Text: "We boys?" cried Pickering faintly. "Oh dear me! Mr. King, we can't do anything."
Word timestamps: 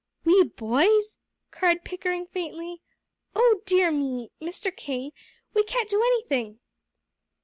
"We 0.25 0.41
boys?" 0.45 1.19
cried 1.51 1.83
Pickering 1.85 2.25
faintly. 2.25 2.81
"Oh 3.35 3.61
dear 3.67 3.91
me! 3.91 4.31
Mr. 4.41 4.75
King, 4.75 5.11
we 5.53 5.63
can't 5.63 5.91
do 5.91 6.01
anything." 6.01 6.59